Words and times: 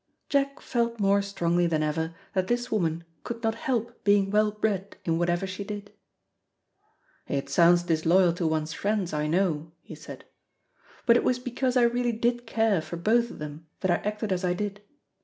Jack 0.29 0.59
felt 0.61 0.99
more 0.99 1.21
strongly 1.21 1.67
than 1.67 1.83
ever 1.83 2.15
that 2.33 2.47
this 2.47 2.71
woman 2.71 3.03
could 3.23 3.43
not 3.43 3.53
help 3.53 4.03
being 4.03 4.31
well 4.31 4.51
bred 4.51 4.97
in 5.05 5.19
whatever 5.19 5.45
she 5.45 5.63
did. 5.63 5.91
"It 7.27 7.51
sounds 7.51 7.83
disloyal 7.83 8.33
to 8.33 8.47
one's 8.47 8.73
friends, 8.73 9.13
I 9.13 9.27
know," 9.27 9.73
he 9.83 9.93
said, 9.93 10.25
"but 11.05 11.17
it 11.17 11.23
was 11.23 11.37
because 11.37 11.77
I 11.77 11.83
really 11.83 12.13
did 12.13 12.47
care 12.47 12.81
for 12.81 12.97
both 12.97 13.29
of 13.29 13.37
them 13.37 13.67
that 13.81 13.91
I 13.91 13.97
acted 14.03 14.31
as 14.31 14.43
I 14.43 14.55
did. 14.55 14.81